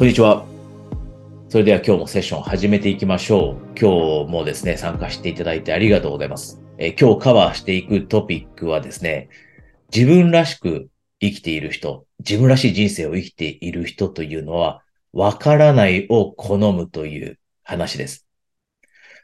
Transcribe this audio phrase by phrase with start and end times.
[0.00, 0.46] こんにちは。
[1.50, 3.78] それでは今日もセッションを始めていきましょう。
[3.78, 6.58] 今日もですね、参加していただいてありがとうございます。
[6.78, 9.28] え今日カバーしていくトピックはですね、
[9.94, 10.88] 自分らしく
[11.20, 14.80] 生きている人、自分らしい人生を生きている人というのは、
[15.12, 18.26] わからないを好むという話です。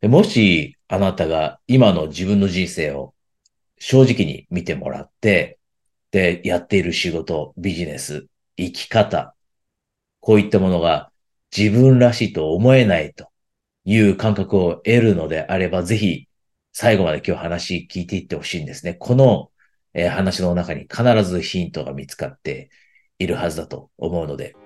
[0.00, 3.14] でもしあなたが今の自分の人生を
[3.78, 5.60] 正直に見てもらって、
[6.10, 9.36] で、やっている仕事、ビジネス、生き方、
[10.24, 11.10] こういったものが
[11.54, 13.28] 自分らしいと思えないと
[13.84, 16.28] いう感覚を得るのであれば、ぜひ
[16.72, 18.94] 最後まで今日話聞いていってほしいんですね。
[18.94, 19.50] この、
[19.92, 22.70] えー、話の中に必ずヒントが見つかって
[23.18, 24.56] いるはずだと思うので、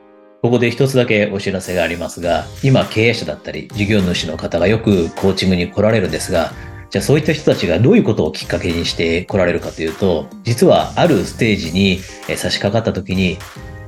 [0.43, 6.53] ここで一つだけお知らせがありますが、今経営者だったり事業主の方がよくコーチングに来られるんですが、
[6.91, 11.99] じゃあそういった人たちがどういうことをきっかけにして来られるかというと、実はあるステージに
[12.37, 13.39] 差し掛かった時に、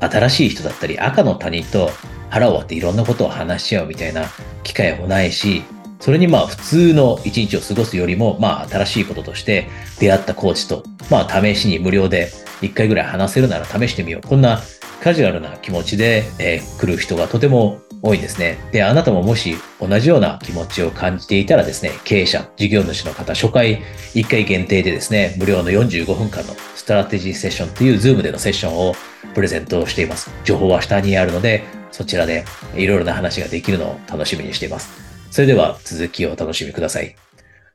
[0.00, 1.90] 新しい人だったり赤の他人と
[2.30, 4.24] 腹を割っていろんなことを話し合うみたいな
[4.62, 5.62] 機会もないし、
[5.98, 12.30] それにまあ普通の一日を過ごすよりもまあ新しいこととして出会ったコーチとまあ試しに無料で
[12.62, 14.26] 一回ぐらい話せるなら試してみよう。
[14.26, 14.60] こんな
[15.02, 18.58] カジュアルな気持ちで、えー、来る人がとても多いですね。
[18.72, 23.82] で、あなたももし同じような気持ちを感じていたらですね、経営者、事業主の方、初回
[24.14, 28.94] 1回限定でですね、無料の45分間のストラテジーセッションという Zoom でのセッションを
[29.34, 30.30] プレゼントしています。
[30.44, 34.90] 情報は下にあるので、そちらでいろいろな話ができるのを楽しみにしています。
[35.30, 37.14] それでは続きをお楽しみください。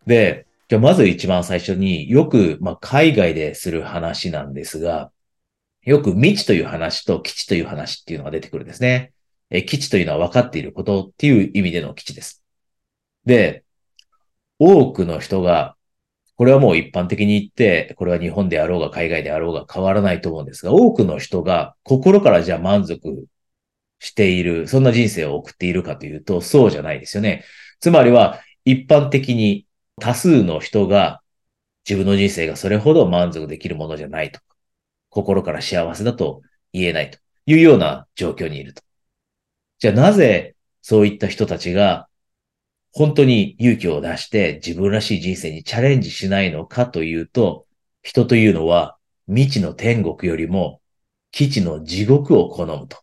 [0.07, 5.11] で、じゃあまず一番最初によく、まあ、海外でする話なんですが、
[5.83, 9.11] よく未知という話と基地という話っていうのが出てくるんですね。
[9.49, 12.43] え基地というのは分かっていることっていう意味での基地です。
[13.25, 13.63] で、
[14.59, 15.75] 多くの人が、
[16.37, 23.25] これはもう一般的に言って、これは日本であろうが海外であろうが変わらないと思うんですが、多くの人が心からじゃあ満足
[23.99, 27.43] している、そんな人生を送っているかというと、そうじゃないですよね。
[27.80, 29.67] つまりは、一般的に
[29.99, 31.21] 多数の人が
[31.87, 34.39] 自分の人生がそれほど満足できるものじゃないと、
[35.09, 36.41] 心から幸せだと
[36.73, 38.83] 言えないというような状況にいると。
[39.85, 42.07] じゃあなぜそういった人たちが
[42.91, 47.67] 本当に勇気を出して自分らしい人生にチャレンジしないのかというと、
[48.01, 48.97] 人というのは
[49.27, 50.81] 未知の天国よりも
[51.29, 52.97] 基地の地獄を好むと。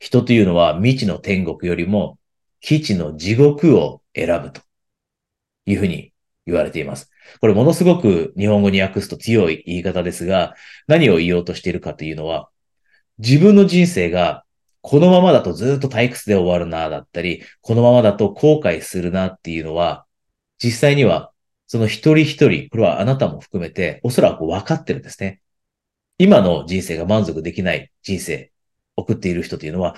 [0.00, 2.18] 人というのは未知の天国よりも
[2.60, 4.60] 基地の地獄を選ぶと
[5.64, 6.12] いうふうに
[6.44, 7.10] 言われています。
[7.40, 10.56] これものすごく日本語に訳すと強い言い方ですが、
[10.88, 12.50] 何を言おうとしているかというのは、
[13.16, 14.43] 自分の人生が
[14.86, 20.04] このままだとずっと退屈で終わるな、だったり、このままだと後悔するなっていうのは、
[20.62, 21.32] 実際には
[21.66, 25.40] その一人一人、これはあなたも含めて、おそらく分かってるんですね。
[26.18, 28.52] 今の人生が満足できない人生、
[28.94, 29.96] 送っている人というのは、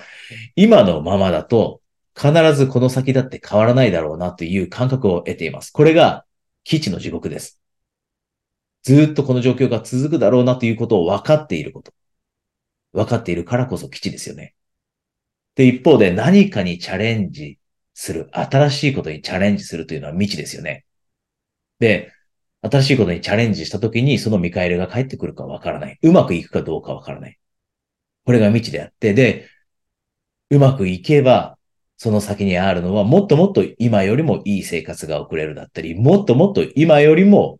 [0.55, 1.81] 今のままだと
[2.15, 5.71] 必ずこの先だって変わらないだろうなという感覚を得ています。
[5.71, 6.25] これが
[6.63, 7.61] 基地の地獄です。
[8.83, 11.91] ずっとこの状況が続くだろうなということを分かっていること。
[12.93, 14.55] 分かっているからこそ基地ですよね。
[15.57, 17.57] で、一方で何かにチャレンジ
[17.95, 20.85] する、新しいことにチャレンジするというのは未知ですよね。
[21.79, 22.13] で、
[22.61, 25.97] 新しいことにチャレンジしたときにその見返りが返ってくるかわからない。
[26.01, 27.39] うまくいくかどうかわからない。
[28.25, 29.49] これが未知であって、で、
[30.51, 31.57] うまくいけば
[31.97, 37.59] その先にあるのは、もっともっと今よりもいい生活が送れるだったり、もっともっと今よりも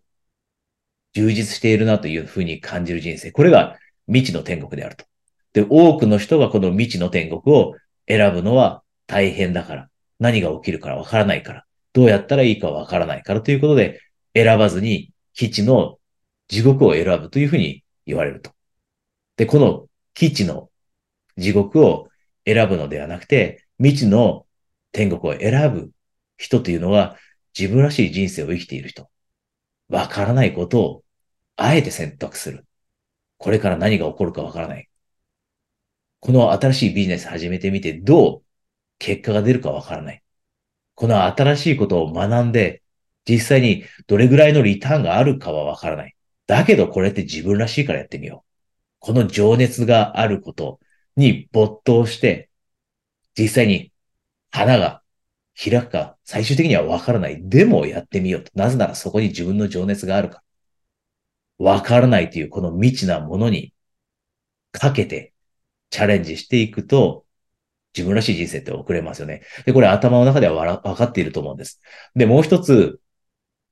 [1.13, 3.31] 充実しているなというふうに感じる人生。
[3.31, 5.05] これが未知の天国であると。
[5.53, 7.73] で、多くの人がこの未知の天国を
[8.07, 9.89] 選ぶのは大変だから。
[10.19, 11.65] 何が起きるからわからないから。
[11.93, 14.01] どうやったらいいかわからないからということで、
[14.35, 15.99] 選ばずに基地の
[16.47, 18.51] 地獄を選ぶというふうに言われると。
[19.35, 20.69] で、この基地の
[21.37, 22.07] 地獄を
[22.45, 24.45] 選ぶのではなくて、未知の
[24.91, 25.91] 天国を選ぶ
[26.37, 27.17] 人というのは
[27.57, 29.09] 自分らしい人生を生きている人。
[29.89, 31.03] わからないことを
[31.55, 32.65] あえて選択する。
[33.37, 34.86] これから何が起こるかわからない。
[36.19, 38.43] この新しいビジネス始めてみてどう
[38.99, 40.23] 結果が出るかわからない。
[40.95, 42.81] この新しいことを学んで
[43.27, 46.15] 実際にどれぐらいのリターンがあるかはわからない。
[46.47, 48.47] だけどこれって自分らしいからやってみよう。
[48.99, 50.79] この情熱があること
[51.15, 52.49] に没頭して
[53.37, 53.91] 実際に
[54.51, 55.03] 花が
[55.55, 57.47] 開くか最終的にはわからない。
[57.47, 58.51] でもやってみようと。
[58.55, 60.41] なぜならそこに自分の情熱があるか
[61.59, 63.73] わからないというこの未知なものに
[64.71, 65.33] かけて
[65.89, 67.25] チャレンジしていくと
[67.95, 69.41] 自分らしい人生って送れますよね。
[69.65, 71.81] で、これ頭の中ではわかっていると思うんです。
[72.15, 72.99] で、もう一つ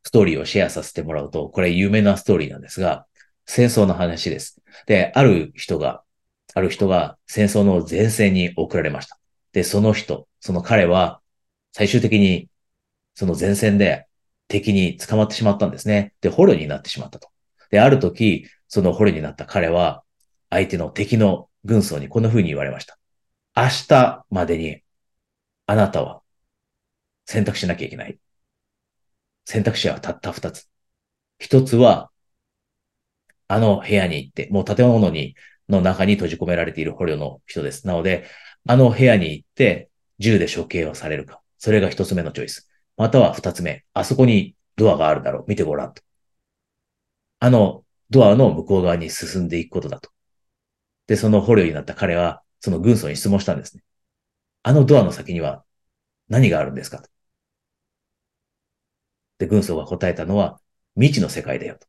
[0.03, 3.05] ストーリーをシェアさせてもらうと、これ有名なストーリーなんですが、
[3.45, 4.61] 戦争の話です。
[4.87, 6.03] で、ある人が
[6.55, 9.19] ある人が戦争の前線に送られました。
[9.51, 11.21] で、その人、その彼は、
[11.73, 12.49] 最終的に、
[13.13, 14.07] その前線で
[14.47, 16.13] 敵に捕まってしまったんですね。
[16.21, 17.27] で、捕虜になってしまったと。
[17.71, 20.03] で、ある時、その捕虜になった彼は、
[20.49, 22.97] 相手の敵の軍曹にこんな風に言われました。
[23.55, 24.81] 明日までに、
[25.65, 26.21] あなたは
[27.25, 28.19] 選択しなきゃいけない。
[29.45, 30.69] 選択肢はたった二つ。
[31.39, 32.11] 一つは、
[33.47, 35.35] あの部屋に行って、もう建物に、
[35.67, 37.87] の中に閉じ込められている捕虜の人です。
[37.87, 38.25] なので、
[38.67, 39.89] あの部屋に行って、
[40.19, 41.41] 銃で処刑をされるか。
[41.57, 42.69] それが一つ目のチョイス。
[42.97, 43.83] または二つ目。
[43.93, 45.45] あそこにドアがあるだろう。
[45.47, 46.01] 見てごらんと。
[47.39, 50.09] あのドアの向こう側に進んでいくことだと。
[51.07, 53.83] で、その捕虜になった彼は、その軍曹に質問したんですね。
[54.63, 55.63] あのドアの先には
[56.29, 57.01] 何があるんですか？
[57.01, 57.09] と。
[59.37, 60.59] で、軍曹が答えたのは、
[60.95, 61.87] 未知の世界だよと。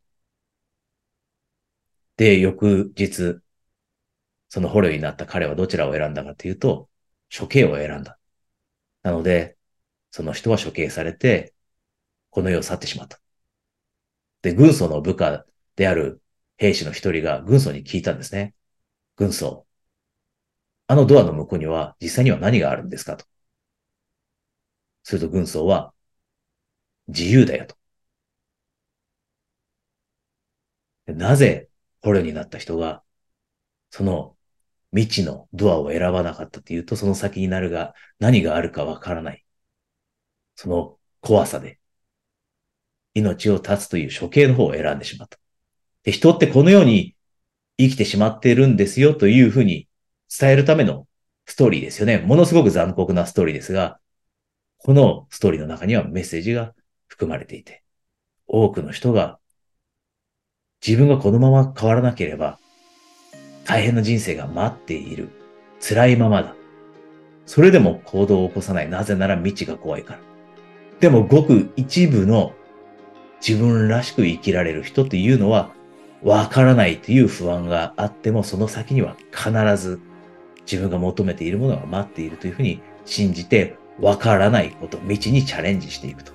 [2.16, 3.40] で、翌日、
[4.48, 6.88] その捕虜になった彼はどちらを選んだかというと、
[7.36, 8.18] 処刑を選んだ。
[9.02, 9.56] なので、
[10.10, 11.54] その人は処刑されて、
[12.30, 13.20] この世を去ってしまった。
[14.42, 15.46] で、軍曹の部下
[15.76, 16.22] である
[16.56, 18.55] 兵士の一人が軍曹に聞いたんですね。
[19.16, 19.66] 軍曹。
[20.88, 23.24] あのドアの向こうには実際には何があるんですかと。
[25.04, 25.94] すると軍曹は、
[27.08, 27.76] 自由だよと。
[31.06, 31.68] なぜ
[32.02, 33.02] 捕虜になった人が、
[33.90, 34.36] その
[34.92, 39.44] 未知のドアを選ばなかったというと、その先になるが何があるかわからない。
[40.56, 41.78] その怖さで、
[43.14, 45.38] 命を絶つという処刑の方を選んでしまった。
[46.04, 47.15] で、人ってこのように
[47.78, 49.88] 生きてしまっているんですよというふうに
[50.38, 51.06] 伝えるための
[51.46, 52.18] ストーリーですよね。
[52.18, 53.98] ものすごく残酷なストーリーですが、
[54.78, 56.74] このストーリーの中にはメッセージが
[57.06, 57.82] 含まれていて、
[58.46, 59.38] 多くの人が
[60.86, 62.58] 自分がこのまま変わらなければ
[63.64, 65.28] 大変な人生が待っている。
[65.80, 66.54] 辛いままだ。
[67.44, 68.88] それでも行動を起こさない。
[68.88, 70.20] なぜなら未知が怖いから。
[71.00, 72.54] でもごく一部の
[73.46, 75.70] 自分らしく生きられる人っていうのは
[76.22, 80.00] わからないという不安があってもその先には必ず
[80.70, 86.32] 自分が求めているものが待っているというふうに信じてわからないこと、道にチャレンジしていくと。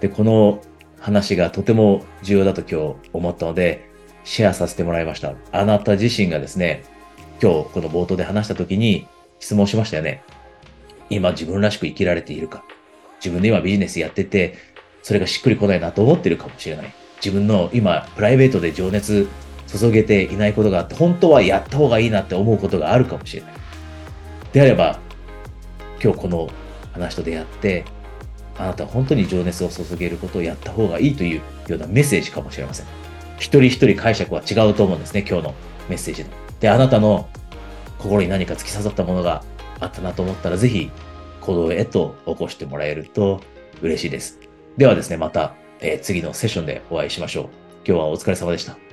[0.00, 0.60] で、この
[0.98, 3.88] 話がとても重要だと今日思ったので、
[4.24, 5.34] シェアさせてもらいました。
[5.52, 6.84] あなた自身がですね、
[7.42, 9.06] 今日この冒頭で話した時に
[9.38, 10.22] 質問しましたよね。
[11.08, 12.64] 今自分らしく生きられているか。
[13.18, 14.56] 自分で今ビジネスやってて、
[15.02, 16.92] それがしっくりこないなと思ってるかもしれない。
[17.24, 19.28] 自分の今プライベートで情熱
[19.66, 23.52] 注げていないことがあって、本当はやった方がいいなって思うことがあるかもしれない。
[24.52, 24.98] であれば、
[26.02, 26.48] 今日この
[26.92, 27.84] 話と出会って、
[28.58, 32.86] あなたは本当に情熱を注げることをやった方がいいというようなメッセージかもしれません。
[33.38, 35.54] 一人一人解釈は違うと思うんですね、今日の
[35.88, 36.30] メッセージの。
[36.58, 37.28] で、あなたの
[37.98, 39.44] 心に何か突き刺さったものが
[39.78, 40.90] あったなと思ったら、ぜひ
[41.40, 43.40] 行動へと起こしてもらえると
[43.82, 44.38] 嬉しいです。
[44.76, 47.44] ではですね、また、えー、次のセッションでお会いしましょう。
[47.86, 48.89] 今日はお疲れ様でした。